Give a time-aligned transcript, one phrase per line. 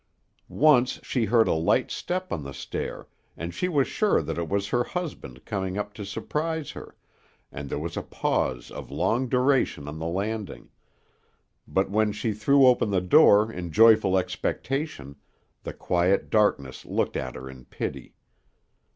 [0.49, 3.07] Once she heard a light step on the stair,
[3.37, 6.95] and she was sure that it was her husband coming up to surprise her,
[7.51, 10.71] and there was a pause of long duration on the landing;
[11.67, 15.17] but when she threw open the door in joyful expectation,
[15.61, 18.15] the quiet darkness looked at her in pity.